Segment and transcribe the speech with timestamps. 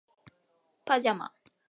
[0.83, 1.31] パジャマ